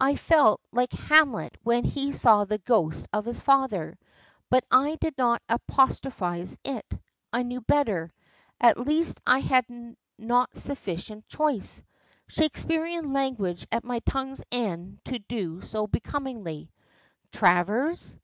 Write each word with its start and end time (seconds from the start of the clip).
I 0.00 0.16
felt 0.16 0.62
like 0.72 0.90
Hamlet 0.94 1.54
when 1.62 1.84
he 1.84 2.12
saw 2.12 2.46
the 2.46 2.56
ghost 2.56 3.06
of 3.12 3.26
his 3.26 3.42
father; 3.42 3.98
but 4.48 4.64
I 4.70 4.96
did 5.02 5.18
not 5.18 5.42
apostrophize 5.50 6.56
it 6.64 6.86
I 7.30 7.42
knew 7.42 7.60
better, 7.60 8.14
at 8.58 8.78
least 8.78 9.20
I 9.26 9.40
had 9.40 9.66
not 10.16 10.56
sufficient 10.56 11.26
choice 11.28 11.82
Shakespearian 12.26 13.12
language 13.12 13.66
at 13.70 13.84
my 13.84 13.98
tongue's 13.98 14.42
end 14.50 15.00
to 15.04 15.18
do 15.18 15.60
so 15.60 15.86
becomingly. 15.86 16.70
"Travers?" 17.30 18.16